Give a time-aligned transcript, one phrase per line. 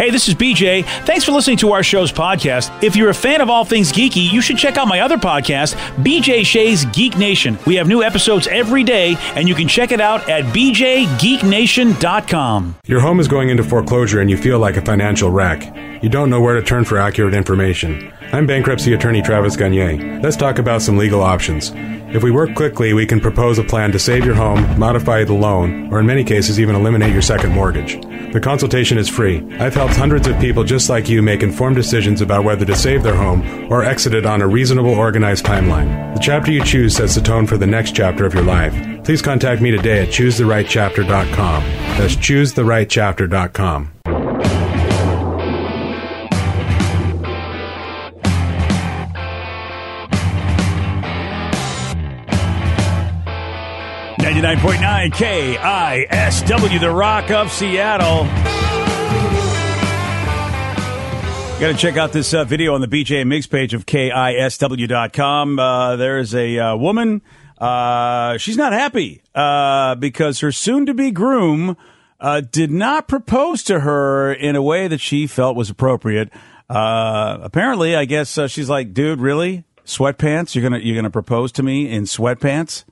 [0.00, 0.82] Hey, this is BJ.
[1.04, 2.82] Thanks for listening to our show's podcast.
[2.82, 5.74] If you're a fan of all things geeky, you should check out my other podcast,
[6.02, 7.58] BJ Shea's Geek Nation.
[7.66, 12.76] We have new episodes every day, and you can check it out at bjgeeknation.com.
[12.86, 15.70] Your home is going into foreclosure and you feel like a financial wreck.
[16.02, 18.10] You don't know where to turn for accurate information.
[18.32, 20.20] I'm bankruptcy attorney Travis Gagne.
[20.20, 21.72] Let's talk about some legal options.
[22.12, 25.32] If we work quickly, we can propose a plan to save your home, modify the
[25.32, 28.00] loan, or in many cases, even eliminate your second mortgage.
[28.32, 29.44] The consultation is free.
[29.60, 33.04] I've helped hundreds of people just like you make informed decisions about whether to save
[33.04, 36.14] their home or exit it on a reasonable, organized timeline.
[36.14, 38.74] The chapter you choose sets the tone for the next chapter of your life.
[39.04, 41.62] Please contact me today at choosetherightchapter.com.
[41.96, 43.99] That's choosetherightchapter.com.
[54.40, 58.24] Ninety-nine point nine KISW, the Rock of Seattle.
[61.60, 65.58] Got to check out this uh, video on the BJ Migs page of KISW.com.
[65.58, 67.20] Uh, there is a uh, woman.
[67.58, 71.76] Uh, she's not happy uh, because her soon to be groom
[72.18, 76.30] uh, did not propose to her in a way that she felt was appropriate.
[76.70, 79.64] apparently, I guess she's like, dude, really?
[79.84, 80.54] Sweatpants?
[80.54, 82.84] You're gonna you're gonna propose to me in sweatpants!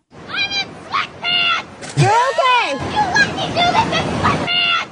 [1.98, 2.75] You're okay!
[2.75, 4.88] You let me do this in sweatpants!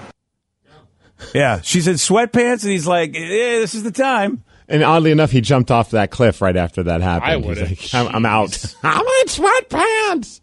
[1.35, 5.31] Yeah, she's in sweatpants, and he's like, eh, "This is the time." And oddly enough,
[5.31, 7.31] he jumped off that cliff right after that happened.
[7.33, 7.71] I He's would've.
[7.71, 8.75] like, I'm, I'm out.
[8.83, 10.41] I'm in sweatpants.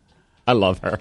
[0.47, 0.99] I love her.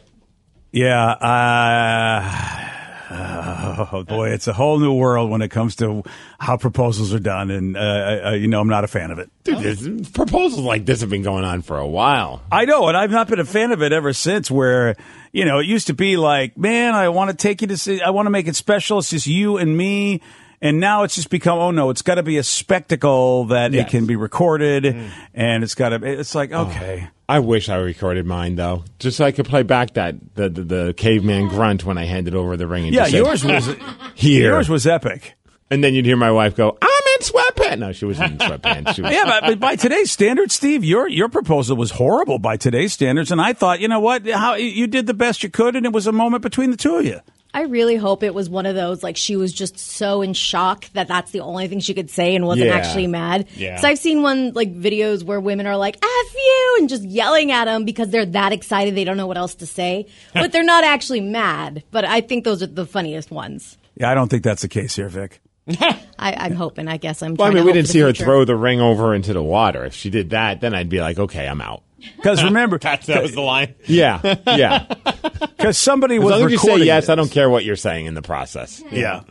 [0.72, 1.10] Yeah.
[1.12, 2.71] Uh,
[3.12, 6.02] oh boy, it's a whole new world when it comes to
[6.38, 9.30] how proposals are done, and uh, uh, you know, I'm not a fan of it.
[9.44, 12.42] Dude, there's- proposals like this have been going on for a while.
[12.50, 14.50] I know, and I've not been a fan of it ever since.
[14.50, 14.96] Where
[15.32, 18.00] you know, it used to be like, man, I want to take you to see,
[18.02, 18.98] I want to make it special.
[18.98, 20.20] It's just you and me.
[20.62, 23.88] And now it's just become, oh no, it's got to be a spectacle that it
[23.88, 25.10] can be recorded, mm.
[25.34, 25.96] and it's got to.
[26.04, 29.64] It's like, oh, okay, I wish I recorded mine though, just so I could play
[29.64, 32.84] back that the the, the caveman grunt when I handed over the ring.
[32.84, 35.34] And yeah, just said, yours was ah, here, yours was epic.
[35.68, 38.94] and then you'd hear my wife go, "I'm in sweatpants." No, she wasn't in sweatpants.
[38.94, 42.56] She was, Yeah, but, but by today's standards, Steve, your your proposal was horrible by
[42.56, 45.74] today's standards, and I thought, you know what, how you did the best you could,
[45.74, 47.18] and it was a moment between the two of you.
[47.54, 50.86] I really hope it was one of those like she was just so in shock
[50.94, 52.74] that that's the only thing she could say and wasn't Yeah.
[52.76, 53.46] actually mad.
[53.56, 53.76] Yeah.
[53.78, 57.52] So I've seen one like videos where women are like "f you" and just yelling
[57.52, 60.62] at them because they're that excited they don't know what else to say, but they're
[60.64, 61.82] not actually mad.
[61.90, 63.76] But I think those are the funniest ones.
[63.96, 65.40] Yeah, I don't think that's the case here, Vic.
[65.68, 66.88] I, I'm hoping.
[66.88, 67.34] I guess I'm.
[67.34, 68.24] Well, I mean, to we didn't see the her future.
[68.24, 69.84] throw the ring over into the water.
[69.84, 71.82] If she did that, then I'd be like, okay, I'm out.
[72.16, 73.74] Because remember, That, that was the line.
[73.86, 74.86] Yeah, yeah.
[75.56, 77.10] because somebody As was long as you say recording yes, this.
[77.10, 78.82] I don't care what you're saying in the process.
[78.90, 79.22] Yeah,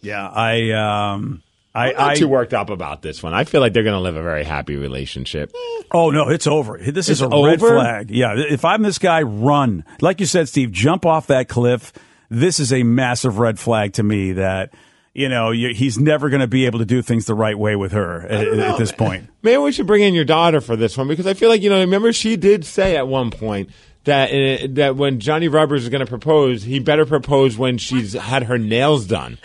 [0.00, 0.28] yeah.
[0.28, 1.42] I um,
[1.74, 3.34] I, I'm not I too worked up about this one.
[3.34, 5.52] I feel like they're going to live a very happy relationship.
[5.92, 6.78] oh no, it's over.
[6.78, 7.68] This is It's a red over?
[7.74, 8.10] flag.
[8.10, 9.84] Yeah, if I'm this guy, run.
[10.00, 11.92] Like you said, Steve, jump off that cliff.
[12.30, 14.72] This is a massive red flag to me that.
[15.18, 17.74] You know, you, he's never going to be able to do things the right way
[17.74, 19.30] with her at, at this point.
[19.42, 21.70] Maybe we should bring in your daughter for this one because I feel like you
[21.70, 21.80] know.
[21.80, 23.70] Remember, she did say at one point
[24.04, 28.12] that uh, that when Johnny Roberts is going to propose, he better propose when she's
[28.12, 29.38] had her nails done.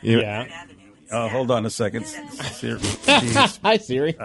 [0.00, 0.62] You know- Yeah.
[1.10, 2.04] Uh, hold on a second.
[2.06, 4.16] Siri- Hi, Siri.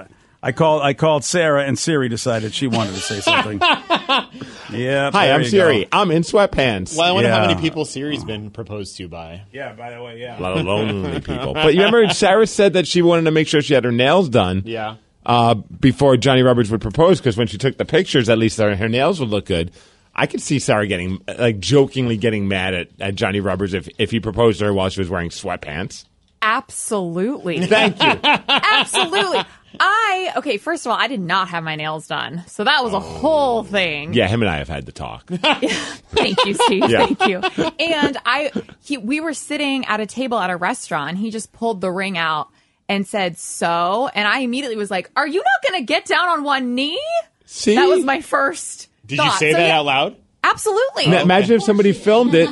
[0.43, 0.81] I called.
[0.81, 3.59] I called Sarah, and Siri decided she wanted to say something.
[3.59, 5.11] yeah.
[5.11, 5.83] Hi, I'm Siri.
[5.83, 5.89] go.
[5.91, 6.97] I'm in sweatpants.
[6.97, 9.43] Well, I wonder how many people Siri's been proposed to by.
[9.51, 9.73] Yeah.
[9.73, 10.39] By the way, yeah.
[10.39, 11.53] a lot of lonely people.
[11.61, 14.29] But you remember Sarah said that she wanted to make sure she had her nails
[14.29, 14.63] done.
[14.65, 14.95] Yeah.
[15.23, 18.75] Uh, before Johnny Roberts would propose, because when she took the pictures, at least her,
[18.75, 19.71] her nails would look good.
[20.15, 24.09] I could see Sarah getting like jokingly getting mad at, at Johnny Rubbers if if
[24.11, 26.05] he proposed to her while she was wearing sweatpants.
[26.41, 27.65] Absolutely.
[27.67, 28.19] Thank you.
[28.23, 29.41] Absolutely.
[29.79, 30.57] I okay.
[30.57, 32.99] First of all, I did not have my nails done, so that was a oh.
[32.99, 34.13] whole thing.
[34.13, 35.27] yeah, him and I have had the talk.
[35.29, 36.89] Thank you, Steve.
[36.89, 37.05] Yeah.
[37.05, 37.41] Thank you.
[37.79, 38.51] And I,
[38.83, 41.17] he, we were sitting at a table at a restaurant.
[41.17, 42.49] He just pulled the ring out
[42.89, 46.27] and said, "So," and I immediately was like, "Are you not going to get down
[46.27, 47.01] on one knee?"
[47.45, 48.89] See, That was my first.
[49.05, 50.15] Did you say So, that yeah, out loud?
[50.43, 51.07] Absolutely.
[51.07, 52.49] Ma- Imagine if somebody filmed it.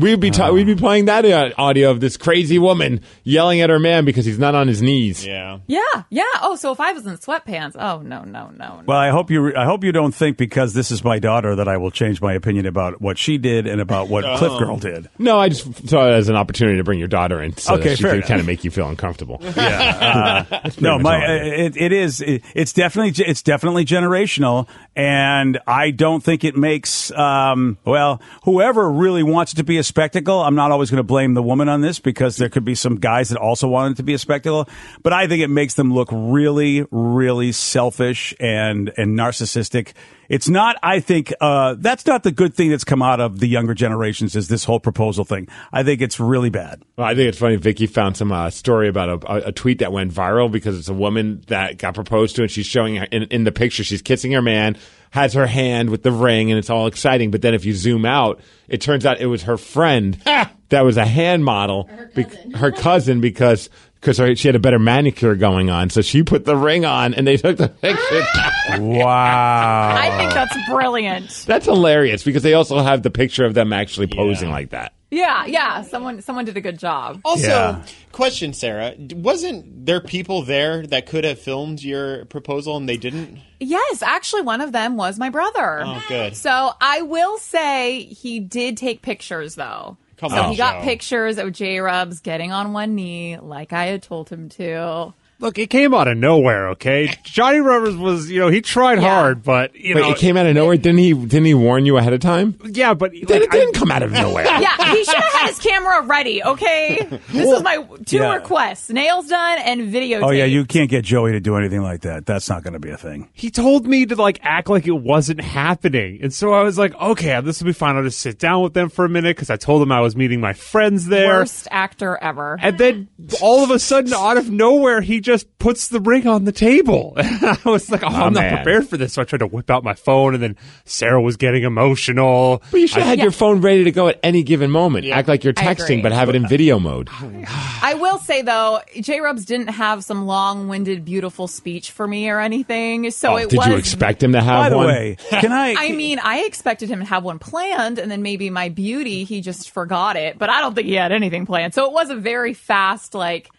[0.00, 3.70] We'd be ta- we'd be playing that uh, audio of this crazy woman yelling at
[3.70, 5.24] her man because he's not on his knees.
[5.26, 5.58] Yeah.
[5.66, 5.80] Yeah,
[6.10, 6.22] yeah.
[6.42, 8.76] Oh, so if I was in sweatpants, oh no, no, no.
[8.78, 8.82] no.
[8.86, 9.54] Well, I hope you.
[9.56, 12.32] I hope you don't think because this is my daughter that I will change my
[12.34, 14.58] opinion about what she did and about what Cliff.
[14.58, 15.08] Girl did.
[15.18, 17.90] No, I just saw it as an opportunity to bring your daughter in, so Okay,
[17.90, 18.28] that she fair could enough.
[18.28, 19.40] kind of make you feel uncomfortable.
[19.58, 20.44] Yeah.
[20.50, 24.68] Uh, no, much my all I it, it is it, it's definitely it's definitely generational,
[24.94, 30.40] and I don't think it makes um, well whoever really wants to be a spectacle.
[30.40, 32.96] I'm not always going to blame the woman on this because there could be some
[32.96, 34.68] guys that also want it to be a spectacle,
[35.02, 39.92] but I think it makes them look really really selfish and and narcissistic.
[40.28, 40.76] It's not.
[40.82, 44.36] I think uh, that's not the good thing that's come out of the younger generations.
[44.36, 45.48] Is this whole proposal thing?
[45.72, 46.82] I think it's really bad.
[46.96, 47.56] Well, I think it's funny.
[47.56, 50.94] Vicky found some uh, story about a, a, tweet that went viral because it's a
[50.94, 53.82] woman that got proposed to, and she's showing her in, in the picture.
[53.82, 54.76] She's kissing her man,
[55.10, 57.30] has her hand with the ring, and it's all exciting.
[57.30, 60.96] But then if you zoom out, it turns out it was her friend that was
[60.96, 63.70] a hand model, her cousin, her cousin because
[64.00, 65.90] because she had a better manicure going on.
[65.90, 68.82] So she put the ring on, and they took the picture.
[68.82, 69.96] Wow.
[69.98, 71.44] I think that's brilliant.
[71.46, 74.92] That's hilarious because they also have the picture of them actually posing like that.
[75.10, 75.82] Yeah, yeah.
[75.82, 77.20] Someone, someone did a good job.
[77.24, 77.82] Also, Yeah.
[78.12, 83.38] question, Sarah, wasn't there people there that could have filmed your proposal and they didn't?
[83.58, 85.82] Yes, actually, one of them was my brother.
[85.84, 86.36] Oh, good.
[86.36, 89.96] So I will say he did take pictures, though.
[90.18, 90.84] Come so on, he got Joe.
[90.84, 95.14] pictures of J Rubs getting on one knee, like I had told him to.
[95.40, 96.70] Look, it came out of nowhere.
[96.70, 99.08] Okay, Johnny Rivers was, you know, he tried Yeah.
[99.08, 100.76] hard, but you Wait, know, it came out of nowhere.
[100.76, 101.12] Didn't he?
[101.14, 102.56] Didn't he warn you ahead of time?
[102.64, 104.44] yeah, but like, it didn't come out of nowhere.
[104.58, 106.42] Yeah, he should have had his camera ready.
[106.42, 108.34] Okay, this is my two Yeah.
[108.34, 110.20] requests: nails done and video.
[110.22, 112.26] Oh yeah, you can't get Joey to do anything like that.
[112.26, 113.28] That's not going to be a thing.
[113.32, 116.94] he told me to like act like it wasn't happening, and so I was like,
[117.00, 117.94] okay, this will be fine.
[117.96, 120.16] I'll just sit down with them for a minute because I told them I was
[120.16, 121.28] meeting my friends there.
[121.28, 122.58] worst actor ever.
[122.60, 123.08] And then
[123.40, 127.12] all of a sudden, out of nowhere, he just puts the ring on the table.
[127.16, 128.56] I was like, oh, I'm not man.
[128.56, 129.12] prepared for this.
[129.12, 132.62] So I tried to whip out my phone, and then Sarah was getting emotional.
[132.70, 135.06] But you should have had your phone ready to go at any given moment.
[135.06, 137.08] Act like you're texting, but have it in video mode.
[137.82, 142.40] I will say though, J Rubs didn't have some long-winded, beautiful speech for me or
[142.40, 143.10] anything.
[143.10, 143.66] So Oh, it did was.
[143.68, 144.86] you expect him to have By the one?
[144.86, 145.74] way, can I?
[145.78, 149.40] I mean, I expected him to have one planned, and then maybe my beauty, he
[149.42, 150.38] just forgot it.
[150.38, 151.74] But I don't think he had anything planned.
[151.74, 153.50] So it was a very fast, like.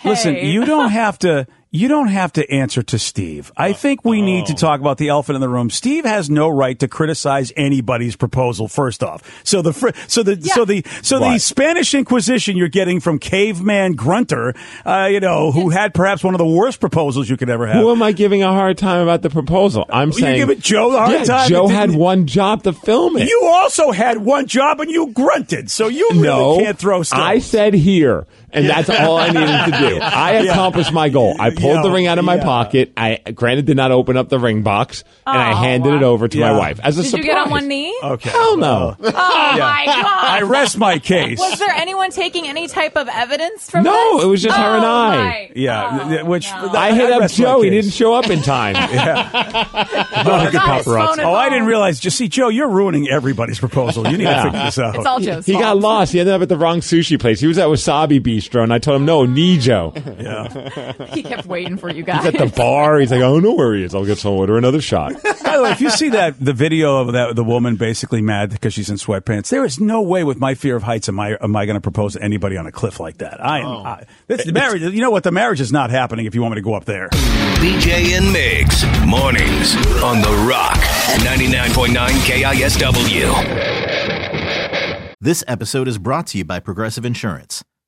[0.00, 0.10] Hey.
[0.10, 1.46] Listen, you don't have to.
[1.72, 3.52] You don't have to answer to Steve.
[3.56, 5.70] I think we need to talk about the elephant in the room.
[5.70, 8.66] Steve has no right to criticize anybody's proposal.
[8.66, 12.98] First off, so the fr- so the so the so the Spanish Inquisition you're getting
[12.98, 17.36] from caveman Grunter, uh, you know, who had perhaps one of the worst proposals you
[17.36, 17.76] could ever have.
[17.76, 19.86] Who am I giving a hard time about the proposal?
[19.90, 21.48] I'm You're saying giving Joe the hard yeah, time.
[21.48, 23.28] Joe had one job to film it.
[23.28, 27.22] You also had one job and you grunted, so you really no, can't throw stones.
[27.22, 29.98] I said here, and that's all I needed to do.
[30.00, 31.36] I accomplished my goal.
[31.38, 32.44] I pulled Yeah, the ring out of my yeah.
[32.44, 32.92] pocket.
[32.96, 36.28] I granted did not open up the ring box, and I Oh, handed it over
[36.28, 36.52] to Yeah.
[36.52, 37.24] my wife as a Did surprise.
[37.24, 37.96] you get on one knee?
[38.02, 38.30] Okay.
[38.30, 38.96] Hell no.
[38.98, 39.10] Oh my
[39.86, 39.96] god!
[40.30, 41.38] I rest my case.
[41.38, 44.24] Was there anyone taking any type of evidence from No, this?
[44.24, 45.16] it was just her and Oh, I.
[45.16, 46.70] my- Yeah, oh, which no.
[46.70, 47.62] I hit up rest Joe.
[47.62, 48.74] He didn't show up in time.
[48.74, 51.24] Not a good Not his paparazzi.
[51.24, 52.00] Oh, I didn't realize.
[52.00, 54.06] Just see, Joe, you're ruining everybody's proposal.
[54.08, 54.44] You need Yeah.
[54.44, 54.94] to figure this out.
[54.96, 55.62] It's all Joe's He fault.
[55.64, 56.12] got lost.
[56.12, 57.40] He ended up at the wrong sushi place.
[57.40, 59.90] He was at Wasabi Bistro, and I told him, no, Nijo.
[60.20, 61.06] Yeah.
[61.14, 62.26] He kept waiting for you guys.
[62.26, 63.94] At the bar, he's like, oh, I don't know where he is.
[63.94, 65.14] I'll get some order another shot.
[65.22, 68.50] By the way, if you see that the video of that the woman basically mad
[68.50, 71.36] because she's in sweatpants, there is no way with my fear of heights am I
[71.40, 73.44] am I going to propose to anybody on a cliff like that.
[73.44, 73.66] I am.
[73.66, 73.82] Oh.
[73.82, 74.82] I, this, the marriage.
[74.82, 75.24] You know what?
[75.24, 77.08] The marriage is not happening if you want me to go up there.
[77.08, 80.78] BJ and Migs, mornings on The Rock,
[81.24, 81.94] 99.9
[82.26, 83.30] KISW.
[85.20, 87.62] This episode is brought to you by Progressive Insurance.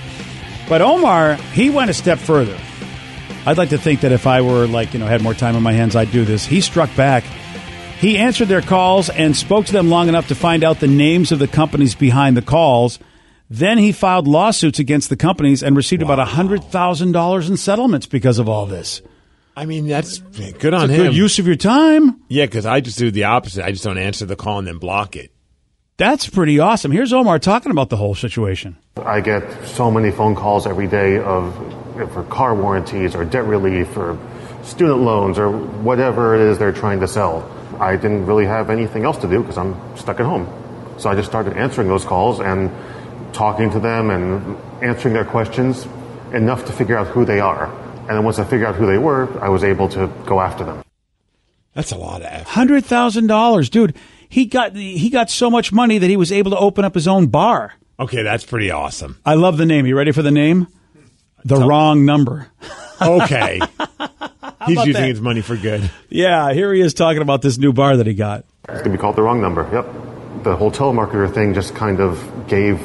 [0.68, 2.56] But Omar, he went a step further.
[3.46, 5.62] I'd like to think that if I were like, you know, had more time on
[5.64, 6.46] my hands, I'd do this.
[6.46, 7.24] He struck back.
[8.00, 11.32] He answered their calls and spoke to them long enough to find out the names
[11.32, 12.98] of the companies behind the calls.
[13.50, 18.48] Then he filed lawsuits against the companies and received about $100,000 in settlements because of
[18.48, 19.02] all this.
[19.56, 21.02] I mean, that's good on It's a him.
[21.06, 22.20] good use of your time.
[22.28, 23.64] yeah, because I just do the opposite.
[23.64, 25.32] I just don't answer the call and then block it.
[25.96, 26.92] That's pretty awesome.
[26.92, 28.76] Here's Omar talking about the whole situation.
[29.04, 31.52] I get so many phone calls every day of
[32.12, 34.16] for car warranties or debt relief or
[34.62, 37.50] student loans or whatever it is they're trying to sell.
[37.80, 40.46] I didn't really have anything else to do because I'm stuck at home.
[40.98, 42.70] So I just started answering those calls and
[43.32, 45.86] talking to them and answering their questions
[46.32, 47.66] enough to figure out who they are.
[48.00, 50.64] And then once I figured out who they were, I was able to go after
[50.64, 50.82] them.
[51.74, 52.48] That's a lot of effort.
[52.48, 53.94] Hundred thousand dollars, dude.
[54.28, 57.06] He got he got so much money that he was able to open up his
[57.06, 57.74] own bar.
[58.00, 59.18] Okay, that's pretty awesome.
[59.24, 59.86] I love the name.
[59.86, 60.66] You ready for the name?
[61.44, 62.48] The wrong number.
[63.00, 63.60] Okay.
[64.66, 65.08] He's about using that?
[65.08, 65.90] his money for good.
[66.08, 68.44] Yeah, here he is talking about this new bar that he got.
[68.68, 69.68] It's going to be called the wrong number.
[69.72, 70.44] Yep.
[70.44, 72.80] The whole telemarketer thing just kind of gave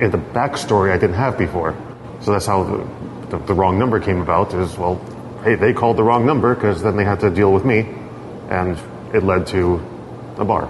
[0.00, 1.76] it the backstory I didn't have before.
[2.20, 4.96] So that's how the, the, the wrong number came about is, well,
[5.44, 7.80] hey, they called the wrong number because then they had to deal with me.
[8.48, 8.78] And
[9.14, 9.74] it led to
[10.38, 10.68] a bar.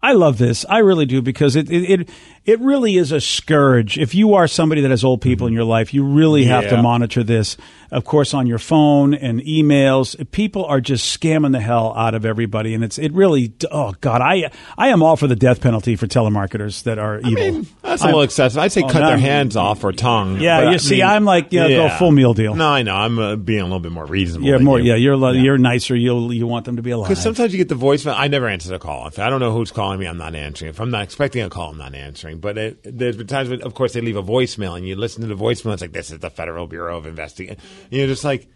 [0.00, 0.64] I love this.
[0.68, 2.08] I really do because it it it,
[2.48, 3.98] it really is a scourge.
[3.98, 6.80] If you are somebody that has old people in your life, you really have to
[6.82, 7.58] monitor this.
[7.90, 12.26] Of course, on your phone and emails, people are just scamming the hell out of
[12.26, 13.52] everybody, and it's it really.
[13.70, 17.66] Oh God, I I am all for the death penalty for telemarketers that are evil.
[17.82, 18.58] That's a I'm- little excessive.
[18.58, 20.38] I'd say Oh, cut their hands off or tongue.
[20.40, 22.54] Yeah, you I see, mean- I'm like, you yeah, go full meal deal.
[22.54, 22.94] No, I know.
[22.94, 24.48] I'm uh, being a little bit more reasonable.
[24.48, 24.90] You're more, you.
[24.90, 24.96] yeah.
[24.96, 25.94] You're li- you're nicer.
[25.96, 27.08] You you want them to be alive.
[27.08, 28.14] Because sometimes you get the voicemail.
[28.16, 29.06] I never answer the call.
[29.06, 30.68] If I don't know who's calling me, I'm not answering.
[30.70, 32.37] If I'm not expecting a call, I'm not answering.
[32.40, 35.22] But it, there's been times when, of course, they leave a voicemail, and you listen
[35.22, 35.72] to the voicemail.
[35.72, 37.60] It's like this is the Federal Bureau of Investigation.
[37.90, 38.48] You're just like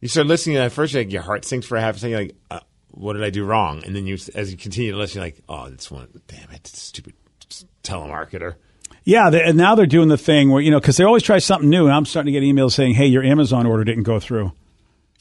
[0.00, 2.10] you start listening, and at first, like, your heart sinks for a half a second.
[2.10, 2.60] You're like, uh,
[2.92, 3.84] what did I do wrong?
[3.84, 6.66] And then you, as you continue to listen, you're like, oh, this one, damn it,
[6.66, 7.14] stupid
[7.82, 8.54] telemarketer.
[9.04, 11.38] Yeah, they, and now they're doing the thing where you know because they always try
[11.38, 14.20] something new, and I'm starting to get emails saying, "Hey, your Amazon order didn't go
[14.20, 14.52] through."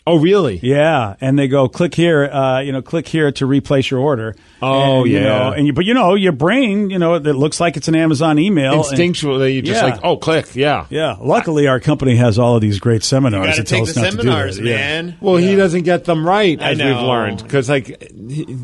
[0.08, 0.60] Oh, really?
[0.64, 4.36] Yeah, and they go, "Click here, uh, you know, click here to replace your order."
[4.62, 5.24] Oh, And, you yeah.
[5.24, 7.96] know, and you, but you know, your brain, you know, it looks like it's an
[7.96, 8.74] Amazon email.
[8.74, 9.92] and- Instinctually, you just Yeah.
[9.92, 10.86] like, oh, click, yeah.
[10.90, 11.16] yeah.
[11.22, 14.12] Luckily, our company has all of these great seminars gotta that tell us the not
[14.12, 14.66] to do seminars, that.
[14.66, 14.76] Yeah.
[14.76, 15.16] man.
[15.22, 17.44] Well, he doesn't get them right, I as we've learned.
[17.44, 18.12] Because, like,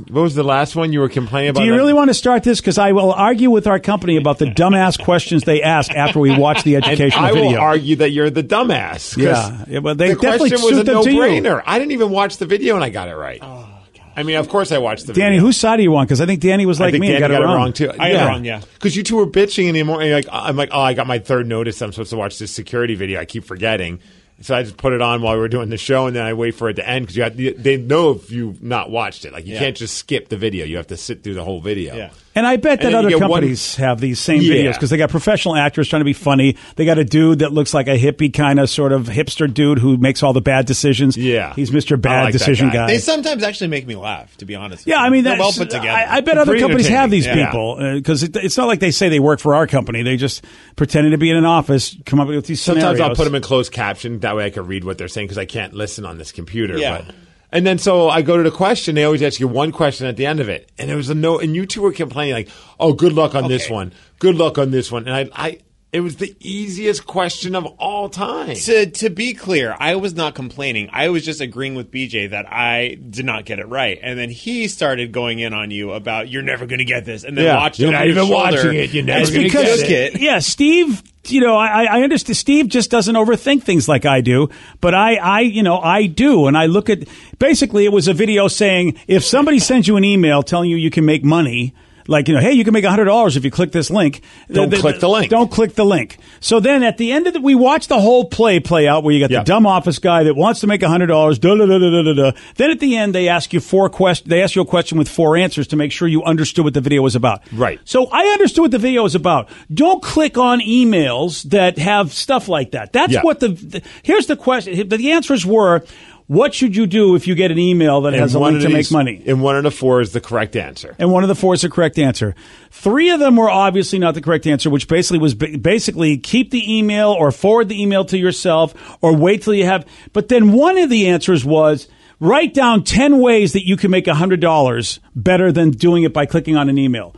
[0.09, 1.61] what was the last one you were complaining about?
[1.61, 2.59] Do you that- really want to start this?
[2.59, 6.35] Because I will argue with our company about the dumbass questions they ask after we
[6.35, 7.51] watch the And educational I video.
[7.51, 9.15] will argue that you're the dumbass.
[9.15, 9.51] 'cause Yeah.
[9.69, 11.21] Yeah, but they the definitely question was suit a them to you.
[11.27, 11.63] No-brainer.
[11.65, 13.39] I didn't even watch the video, and I got it right.
[13.41, 13.69] Oh,
[14.17, 15.41] I mean, of course, I watched the Danny, video.
[15.47, 16.07] whose side do you want?
[16.07, 17.73] Because I think Danny was I like think me Danny and got, it wrong.
[17.73, 17.91] too.
[17.91, 18.61] I got it wrong, yeah.
[18.75, 19.99] Because you two were bitching anymore.
[19.99, 21.81] And you're like, I'm like, oh, I got my third notice.
[21.81, 23.19] I'm supposed to watch this security video.
[23.19, 23.99] I keep forgetting.
[24.41, 26.33] So I just put it on while we were doing the show, and then I
[26.33, 29.31] wait for it to end because you have, they know if you've not watched it.
[29.33, 29.59] Like you Yeah.
[29.59, 31.95] can't just skip the video; you have to sit through the whole video.
[31.95, 32.09] Yeah.
[32.37, 34.55] And I bet that other get one- companies have these same Yeah.
[34.55, 36.57] videos because they got professional actors trying to be funny.
[36.75, 39.79] They got a dude that looks like a hippie kind of sort of hipster dude
[39.79, 41.15] who makes all the bad decisions.
[41.15, 41.53] Yeah.
[41.55, 41.99] he's Mr.
[41.99, 42.73] Bad like Decision guy.
[42.73, 42.87] guy.
[42.87, 44.85] They sometimes actually make me laugh, to be honest.
[44.85, 44.97] yeah.
[45.01, 45.89] I mean that's well put together.
[45.89, 47.47] I, I bet other companies have these entertaining.
[47.51, 50.03] people uh, because it, it's not like they say they work for our company.
[50.03, 50.43] They just
[50.75, 53.01] pretending to be in an office, come up with these Sometimes scenarios.
[53.09, 55.37] I'll put them in closed caption that way I can read what they're saying because
[55.37, 56.77] I can't listen on this computer.
[56.77, 57.03] Yeah.
[57.05, 57.15] But,
[57.51, 58.95] and then so I go to the question.
[58.95, 61.15] They always ask you one question at the end of it, and it was a
[61.15, 61.39] no.
[61.39, 62.49] And you two were complaining like,
[62.79, 63.93] "Oh, good luck on this one.
[64.19, 65.59] Good luck on this one." And I, I,
[65.95, 68.55] it was the easiest question of all time.
[68.55, 70.89] To to be clear, I was not complaining.
[70.91, 74.29] I was just agreeing with BJ that I did not get it right, and then
[74.29, 77.45] he started going in on you about you're never going to get this, and then
[77.45, 80.15] Yeah, watched you're over not even shoulder watching it, you're never as gonna get it.
[80.15, 80.21] it.
[80.21, 81.01] yeah, Steve.
[81.27, 82.37] You know, I, I understand.
[82.37, 84.49] Steve just doesn't overthink things like I do,
[84.79, 87.07] but I, I, you know, I do, and I look at.
[87.39, 90.91] Basically, it was a video saying if somebody sends you an email telling you you
[90.91, 91.73] can make money.
[92.07, 94.21] Like, you know, hey, you can make $100 if you click this link.
[94.51, 95.29] Don't click the link.
[95.31, 96.17] Don't click the link.
[96.39, 99.13] So then at the end of the, we watch the whole play play out where
[99.13, 99.39] you got Yeah.
[99.39, 102.31] the dumb office guy that wants to make $100, da, da, da, da, da, da.
[102.57, 104.29] Then at the end, they ask you four questions.
[104.29, 106.81] They ask you a question with four answers to make sure you understood what the
[106.81, 107.41] video was about.
[107.51, 107.79] Right.
[107.85, 109.49] So I understood what the video was about.
[109.73, 112.93] Don't click on emails that have stuff like that.
[112.93, 113.21] That's Yeah.
[113.23, 114.87] what the, the, here's the question.
[114.89, 115.83] The answers were,
[116.27, 118.73] what should you do if you get an email that has a link to these-
[118.73, 119.21] make money?
[119.25, 120.95] And one of the four is the correct answer.
[120.97, 122.33] And one of the four is the correct answer.
[122.71, 126.77] Three of them were obviously not the correct answer, which basically was basically keep the
[126.77, 129.85] email or forward the email to yourself or wait till you have.
[130.13, 131.87] But then one of the answers was
[132.19, 136.55] write down 10 ways that you can make $100 better than doing it by clicking
[136.55, 137.15] on an email.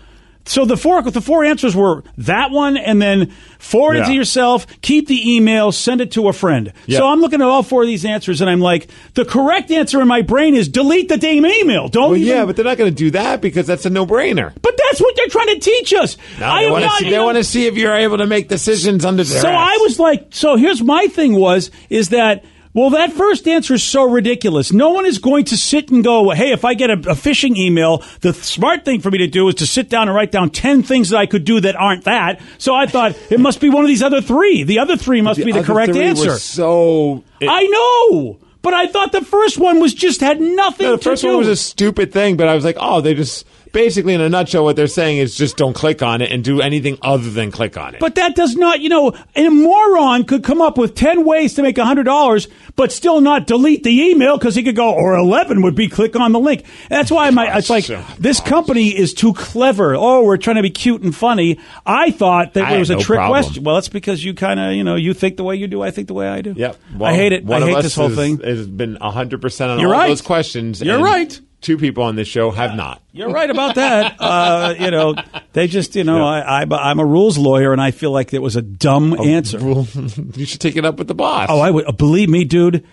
[0.48, 4.66] So the four the four answers were that one, and then forward it to yourself,
[4.82, 6.72] keep the email, send it to a friend.
[6.86, 7.00] Yeah.
[7.00, 10.02] So I'm looking at all four of these answers, and I'm like, the correct answer
[10.02, 11.90] in my brain is delete the damn email.
[11.90, 14.54] Don't Well, even yeah, but they're not going to do that because that's a no-brainer.
[14.62, 16.18] but that's what they're trying to teach us.
[16.42, 19.04] I they want to see, they want to see if you're able to make decisions
[19.06, 22.46] under their So I was like, so here's my thing was is that
[22.78, 24.72] well, that first answer is so ridiculous.
[24.72, 27.58] No one is going to sit and go, hey, if I get a, a phishing
[27.58, 30.52] email, the smart thing for me to do is to sit down and write down
[30.52, 32.40] 10 things that I could do that aren't that.
[32.60, 34.62] So I thought it must be one of these other three.
[34.62, 36.38] The other three must be the correct answer.
[36.38, 38.38] so I know.
[38.62, 41.30] But I thought the first one was just had nothing No, the first do.
[41.30, 44.28] one was a stupid thing, but I was like, oh, they just basically in a
[44.28, 47.52] nutshell, what they're saying is just don't click on it and do anything other than
[47.52, 48.00] click on it.
[48.00, 51.62] But that does not, you know, a moron could come up with 10 ways to
[51.62, 55.76] make $100, but still not delete the email because he could go, or 11 would
[55.76, 56.66] be click on the link.
[56.90, 57.86] That's why my, it's like,
[58.18, 59.96] this company is too clever.
[59.96, 61.60] Oh, we're trying to be cute and funny.
[61.86, 63.44] I thought that I it was a no trick problem.
[63.44, 63.64] question.
[63.64, 65.92] Well, that's because you kind of, you know, you think the way you do, I
[65.92, 66.56] think the way I do.
[66.58, 66.78] Yep.
[67.00, 67.46] I hate it.
[67.46, 68.40] One I of hate us this whole has, thing.
[68.40, 70.08] has been 100% on You're all right.
[70.08, 70.82] those questions.
[70.82, 71.40] You're right.
[71.60, 73.02] Two people on this show have not.
[73.12, 74.18] You're right about that.
[74.28, 75.16] Uh, you know,
[75.54, 78.42] they just, you know, I, I, I'm a rules lawyer, and I feel like it
[78.42, 79.60] was a dumb answer.
[80.36, 81.48] you should take it up with the boss.
[81.50, 81.98] Oh, I would.
[81.98, 82.86] Believe me, dude.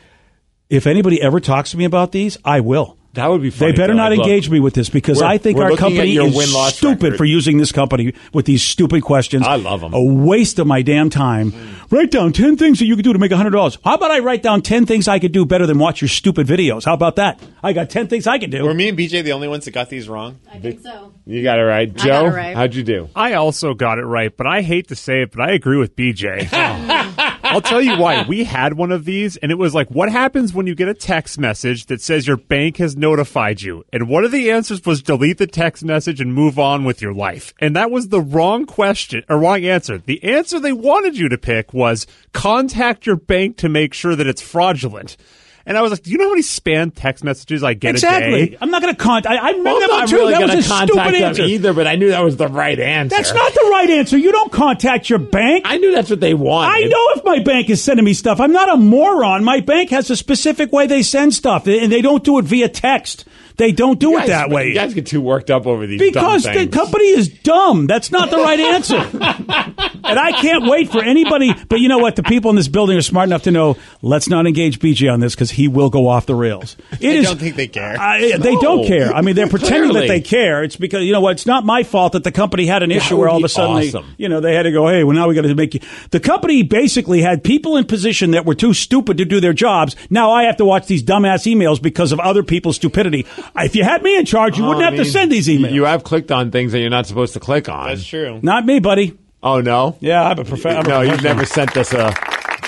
[0.71, 2.99] If anybody ever talks to me about these, I will.
[3.14, 3.97] That would be They better though.
[3.97, 7.02] not Like, look, engage me with this because we're- I think our company is stupid
[7.02, 7.16] record.
[7.18, 9.47] for using this company with these stupid questions.
[9.47, 9.94] I love them.
[9.94, 11.52] A waste of my damn time.
[11.90, 13.78] Write down 10 things that you could do to make $100.
[13.85, 16.47] How about I write down 10 things I could do better than watch your stupid
[16.47, 16.85] videos?
[16.85, 17.38] How about that?
[17.62, 18.64] I got 10 things I could do.
[18.64, 20.40] Were me and BJ the only ones that got these wrong?
[20.52, 21.12] I think so.
[21.26, 21.88] You got it right.
[21.88, 22.56] I got Joe, it right.
[22.56, 23.09] how'd you do?
[23.14, 25.94] I also got it right, but I hate to say it, but I agree with
[25.94, 26.48] BJ.
[27.55, 28.25] I'll tell you why.
[28.27, 30.95] We had one of these, and it was like, what happens when you get a
[30.95, 33.85] text message that says your bank has notified you?
[33.93, 37.14] And one of the answers was delete the text message and move on with your
[37.14, 37.55] life.
[37.61, 39.99] And that was the wrong question, or wrong answer.
[39.99, 44.27] The answer they wanted you to pick was contact your bank to make sure that
[44.27, 45.17] it's fraudulent.
[45.66, 47.94] And I was like, do you know how many spam text messages I get a
[47.94, 48.48] exactly.
[48.50, 48.59] day?
[48.61, 49.33] I'm not going to contact.
[49.33, 51.42] I, I remember Well, I'm that not really going was to contact them answer.
[51.44, 53.16] either, but I knew that was the right answer.
[53.16, 54.18] That's not the right answer.
[54.18, 55.64] You don't contact your bank.
[55.66, 56.70] I knew that's what they wanted.
[56.70, 58.40] I know if my bank is sending me stuff.
[58.40, 59.42] I'm not a moron.
[59.42, 62.68] My bank has a specific way they send stuff, and they don't do it via
[62.68, 63.24] text.
[63.57, 64.69] They don't do You it that way.
[64.69, 67.87] You guys get too worked up over these because dumb the company is dumb.
[67.87, 68.97] That's not the right answer.
[70.05, 71.55] and I can't wait for anybody.
[71.69, 72.17] But you know what?
[72.17, 73.77] The people in this building are smart enough to know.
[74.03, 76.77] Let's not engage BJ on this because he will go off the rails.
[77.01, 77.99] It I is- don't think they care.
[78.01, 79.12] I, eh, they don't care.
[79.14, 80.09] I mean, they're pretending Clearly.
[80.09, 80.64] that they care.
[80.64, 81.33] It's because you know what?
[81.33, 83.77] It's not my fault that the company had an issue where all of a sudden
[83.77, 84.05] awesome.
[84.19, 84.88] they, you know, they had to go.
[84.88, 85.81] Hey, well now we got to make you.
[86.11, 89.95] The company basically had people in position that were too stupid to do their jobs.
[90.11, 93.27] Now I have to watch these dumbass emails because of other people's stupidity.
[93.57, 95.72] If you had me in charge, you Oh, wouldn't I have to send these emails.
[95.72, 97.88] You have clicked on things that you're not supposed to click on.
[97.88, 98.40] That's true.
[98.42, 99.16] not me, buddy.
[99.42, 99.96] Oh no.
[100.00, 100.85] Yeah, I'm a professional.
[100.85, 102.14] No, you've never sent us a,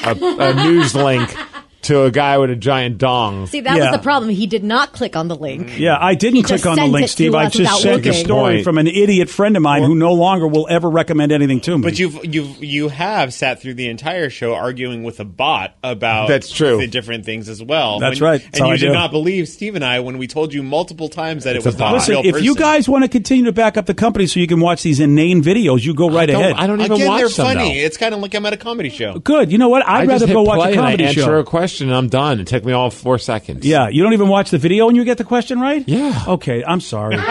[0.04, 1.34] a, a news link
[1.82, 3.46] to a guy with a giant dong.
[3.46, 3.90] See, that Yeah.
[3.90, 4.30] was the problem.
[4.30, 5.78] He did not click on the link.
[5.78, 7.34] Yeah, I didn't He click on the sent link, it to Steve.
[7.34, 8.12] I us just without sent a looking.
[8.24, 8.64] story Point.
[8.64, 11.82] from an idiot friend of mine who no longer will ever recommend anything to me.
[11.84, 16.28] But you've you've you have sat through the entire show arguing with a bot about
[16.28, 16.78] That's true.
[16.78, 18.00] the different things as well.
[18.00, 18.40] That's When- right.
[18.42, 18.92] That's and how you I did do.
[18.92, 21.74] not believe Steve and I when we told you multiple times that It's it was
[21.76, 21.92] a not bot.
[21.92, 24.40] a Listen, real if you guys want to continue to back up the company so
[24.40, 26.54] you can watch these inane videos, you go right I don't, ahead.
[26.56, 27.78] I don't even Again, watch they're them, funny.
[27.80, 27.84] though.
[27.86, 29.18] It's kind of like I'm at a comedy show.
[29.20, 29.52] Good.
[29.52, 29.86] You know what?
[29.86, 31.34] I I'd just rather hit go watch play a and I comedy answer show.
[31.34, 32.38] a question and I'm done.
[32.38, 33.66] It took me all four seconds.
[33.66, 35.82] Yeah, you don't even watch the video and you get the question right?
[35.88, 36.24] Yeah.
[36.28, 37.18] Okay, I'm sorry.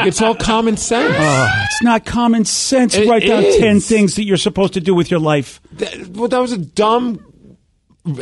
[0.00, 1.14] It's all common sense.
[1.18, 2.94] Oh, it's not common sense.
[2.94, 3.56] It Write down is.
[3.56, 5.60] 10 things that you're supposed to do with your life.
[5.72, 7.24] That, well, that was a dumb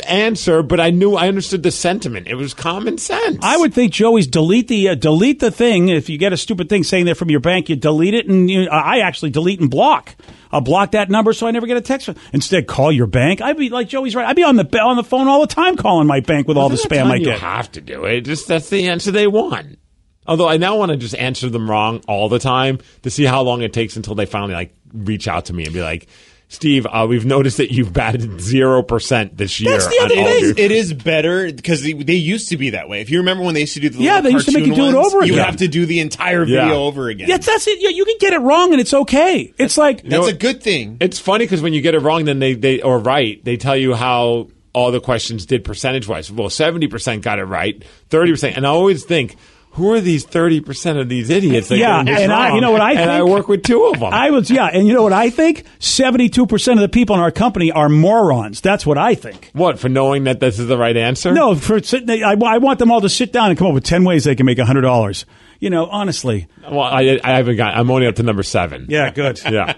[0.07, 2.27] answer, but I knew I understood the sentiment.
[2.27, 3.39] It was common sense.
[3.41, 5.89] I would think Joey's delete the uh, delete the thing.
[5.89, 8.49] If you get a stupid thing saying that from your bank, you delete it, and
[8.49, 10.15] you, I actually delete and block.
[10.51, 12.09] I'll block that number so I never get a text.
[12.33, 13.41] Instead, call your bank.
[13.41, 14.25] I'd be like Joey's right.
[14.27, 16.69] I'd be on the on the phone all the time calling my bank with all
[16.69, 17.39] the spam I you get.
[17.39, 18.21] have to do it.
[18.21, 19.79] Just that's the answer they want.
[20.25, 23.41] Although I now want to just answer them wrong all the time to see how
[23.43, 26.07] long it takes until they finally like reach out to me and be like,
[26.49, 29.71] Steve, uh, we've noticed that you've batted zero percent this year.
[29.71, 30.43] That's the other thing.
[30.45, 33.01] your- It is better because they, they used to be that way.
[33.01, 34.71] If you remember when they used to do the Yeah, they used to make you
[34.71, 36.61] cartoon do it ones, over You have to do the entire Yeah.
[36.63, 37.27] video over again.
[37.27, 37.79] Yeah, that's it.
[37.81, 39.53] Yeah, you can get it wrong and it's okay.
[39.57, 40.97] It's like That's a good thing.
[41.01, 43.75] It's funny because when you get it wrong, then they, they or right, they tell
[43.75, 46.31] you how all the questions did percentage wise.
[46.31, 49.35] Well, seventy percent got it right, thirty percent, and I always think.
[49.77, 51.69] Who are these thirty percent of these idiots?
[51.69, 53.01] That Yeah, and I- you know what I think?
[53.01, 54.11] and I work with two of them.
[54.13, 55.65] I was yeah, and you know what I think?
[55.79, 58.59] Seventy-two percent of the people in our company are morons.
[58.59, 59.51] That's what I think.
[59.53, 61.31] what for knowing that this is the right answer?
[61.31, 63.83] No, for sitting, I, I want them all to sit down and come up with
[63.83, 65.25] ten ways they can make hundred dollars.
[65.59, 66.47] You know, honestly.
[66.69, 67.75] Well, I, I haven't got.
[67.75, 68.85] I'm only up to number seven.
[68.89, 69.41] Yeah, good.
[69.49, 69.73] Yeah,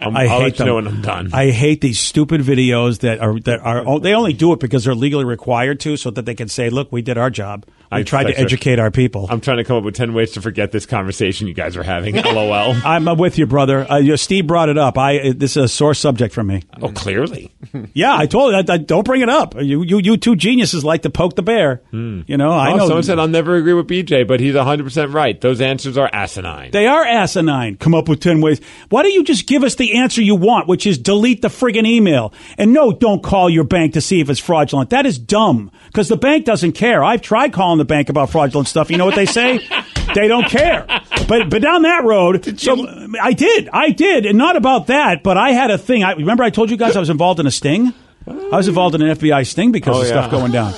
[0.00, 1.30] I'm, I I'll hate let you know when I'm done.
[1.34, 4.00] I hate these stupid videos that are that are.
[4.00, 6.92] They only do it because they're legally required to, so that they can say, "Look,
[6.92, 7.66] we did our job.
[7.90, 10.32] We I- tried to educate our people." I'm trying to come up with ten ways
[10.32, 12.14] to forget this conversation you guys are having.
[12.22, 12.74] LOL.
[12.84, 13.90] I'm with you, brother.
[13.90, 14.98] Uh, you- Steve brought it up.
[14.98, 16.62] I uh, this is a sore subject for me.
[16.82, 17.52] oh, clearly.
[17.94, 18.58] Yeah, I told you.
[18.58, 19.54] I, I- don't bring it up.
[19.54, 21.82] You, you, you two geniuses like to poke the bear.
[21.92, 22.86] You know, I oh, know.
[22.86, 25.38] someone said I'll never agree with BJ, but he's 100 percent right.
[25.40, 26.70] Those answers are asinine.
[26.70, 27.76] They are asinine.
[27.76, 28.60] Come up with 10 ways.
[28.88, 31.86] Why don't you just give us the answer you want, which is delete the friggin'
[31.86, 32.32] email?
[32.56, 34.90] And no, don't call your bank to see if it's fraudulent.
[34.90, 37.02] That is dumb because the bank doesn't care.
[37.02, 38.90] I've tried calling the bank about fraudulent stuff.
[38.90, 39.58] You know what they say?
[40.14, 40.84] they don't care.
[41.26, 42.86] But but down that road, so
[43.20, 43.68] I did.
[43.72, 44.26] I did.
[44.26, 46.04] And not about that, but I had a thing.
[46.04, 47.92] I remember I told you guys I was involved in a sting?
[48.26, 50.74] I was involved in an FBI sting because Oh, of stuff going down.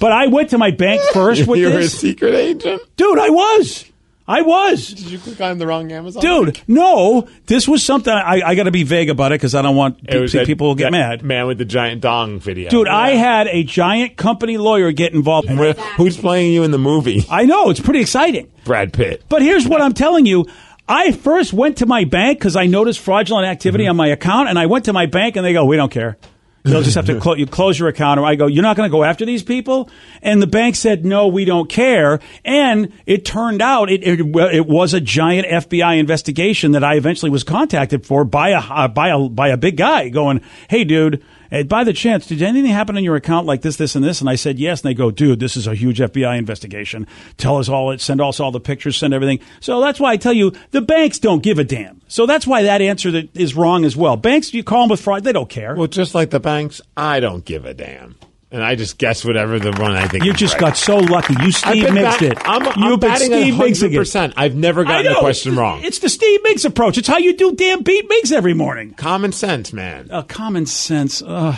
[0.00, 2.82] But I went to my bank first with You're a secret agent.
[2.96, 3.84] Dude, I was.
[4.26, 4.88] I was.
[4.88, 6.22] Did you click on the wrong Amazon?
[6.22, 9.62] Dude, no, this was something I, I got to be vague about it because I
[9.62, 11.22] don't want It was pe- that- people will get mad.
[11.22, 12.70] Man with the giant dong video.
[12.70, 15.50] Dude, I had a giant company lawyer get involved.
[15.50, 17.24] Where- who's playing you in the movie?
[17.30, 18.50] I know it's pretty exciting.
[18.64, 19.24] Brad Pitt.
[19.28, 20.46] But here's what I'm telling you.
[20.88, 23.90] I first went to my bank because I noticed fraudulent activity mm-hmm.
[23.90, 26.18] on my account, and I went to my bank, and they go, "We don't care.
[26.64, 28.88] They'll just have to clo- you close your account." Or I go, "You're not going
[28.88, 29.90] to go after these people?"
[30.22, 34.66] And the bank said, "No, we don't care." And it turned out it, it, it
[34.66, 39.28] was a giant FBI investigation that I eventually was contacted for by a by a
[39.28, 43.04] by a big guy going, "Hey, dude." Eh, By the chance, did anything happen in
[43.04, 44.20] your account like this, this, and this?
[44.20, 44.80] And I said yes.
[44.80, 47.06] And they go, dude, this is a huge FBI investigation.
[47.36, 48.00] Tell us all it.
[48.00, 48.96] Send us all the pictures.
[48.96, 49.38] Send everything.
[49.60, 52.00] So that's why I tell you the banks don't give a damn.
[52.08, 54.16] So that's why that answer that is wrong as well.
[54.16, 55.74] Banks, you call them with fraud, they don't care.
[55.74, 58.16] Well, just like the banks, I don't give a damn.
[58.52, 60.60] And I just guess whatever the one I think You just right.
[60.60, 61.34] got so lucky.
[61.42, 62.38] You Steve Mixed bat- it.
[62.44, 63.92] I'm, I'm You've been batting Steve Mixed it.
[63.92, 64.34] 100%.
[64.36, 65.16] I've never gotten know.
[65.16, 65.82] a question It's- wrong.
[65.82, 66.98] It's the Steve Migs approach.
[66.98, 68.92] It's how you do damn beat Miggs every morning.
[68.94, 70.08] Common sense, man.
[70.10, 71.22] Uh, common sense.
[71.26, 71.56] Ugh.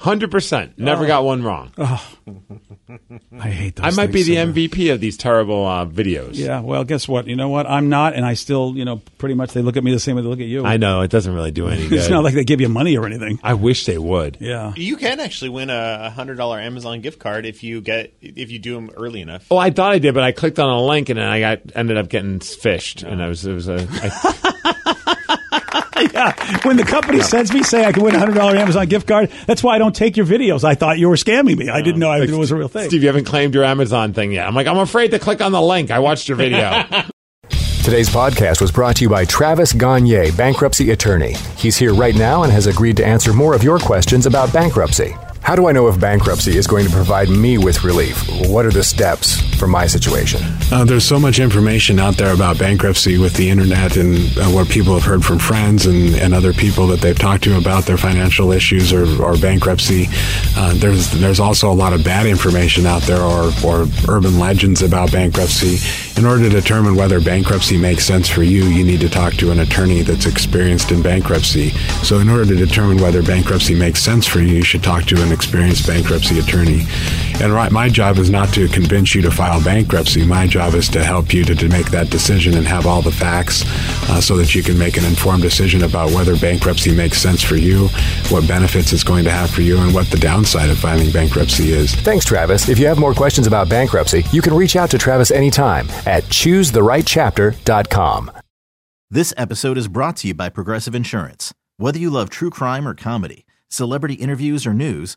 [0.00, 0.78] Hundred percent.
[0.78, 1.08] Never Oh.
[1.08, 1.72] got one wrong.
[3.40, 4.54] I hate those I might be things the so much.
[4.56, 6.34] MVP of these terrible uh, videos.
[6.34, 7.26] Yeah, well, guess what?
[7.26, 7.66] You know what?
[7.68, 10.14] I'm not, and I still, you know, pretty much they look at me the same
[10.16, 10.64] way they look at you.
[10.64, 11.98] I know it doesn't really do any good.
[11.98, 13.40] It's not like they give you money or anything.
[13.42, 14.38] I wish they would.
[14.40, 14.72] Yeah.
[14.76, 18.58] You can actually win a hundred dollar Amazon gift card if you get if you
[18.60, 19.46] do them early enough.
[19.50, 21.58] Oh, I thought I did, but I clicked on a link and then I got
[21.74, 23.86] ended up getting phished, and I was it was a.
[23.90, 24.47] I,
[26.12, 26.60] yeah.
[26.62, 29.30] When the company sends me say I can win a hundred dollar Amazon gift card,
[29.46, 30.64] that's why I don't take your videos.
[30.64, 31.68] I thought you were scamming me.
[31.68, 32.88] I didn't know I, it was a real thing.
[32.88, 34.46] Steve, you haven't claimed your Amazon thing yet.
[34.46, 35.90] I'm like, I'm afraid to click on the link.
[35.90, 36.84] I watched your video.
[37.88, 41.34] Today's podcast was brought to you by Travis Gagne, bankruptcy attorney.
[41.56, 45.14] He's here right now and has agreed to answer more of your questions about bankruptcy.
[45.48, 48.22] How do I know if bankruptcy is going to provide me with relief?
[48.50, 50.42] What are the steps for my situation?
[50.70, 54.68] Uh, there's so much information out there about bankruptcy with the internet and uh, what
[54.68, 57.96] people have heard from friends and, and other people that they've talked to about their
[57.96, 60.08] financial issues or, or bankruptcy.
[60.54, 64.82] Uh, there's there's also a lot of bad information out there or, or urban legends
[64.82, 65.78] about bankruptcy.
[66.18, 69.50] In order to determine whether bankruptcy makes sense for you, you need to talk to
[69.50, 71.70] an attorney that's experienced in bankruptcy.
[72.02, 75.22] So, in order to determine whether bankruptcy makes sense for you, you should talk to
[75.22, 76.84] an experienced bankruptcy attorney.
[77.40, 80.26] And right, my job is not to convince you to file bankruptcy.
[80.26, 83.12] My job is to help you to, to make that decision and have all the
[83.12, 83.62] facts
[84.10, 87.54] uh, so that you can make an informed decision about whether bankruptcy makes sense for
[87.54, 87.86] you,
[88.30, 91.70] what benefits it's going to have for you, and what the downside of filing bankruptcy
[91.70, 91.94] is.
[91.94, 92.68] Thanks, Travis.
[92.68, 96.24] If you have more questions about bankruptcy, you can reach out to Travis anytime at
[96.24, 98.32] choosetherightchapter.com.
[99.08, 101.52] This episode is brought to you by Progressive Insurance.
[101.78, 105.16] Whether you love true crime or comedy, celebrity interviews or news,